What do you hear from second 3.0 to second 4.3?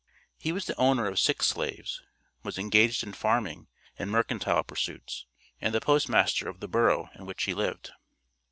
in farming and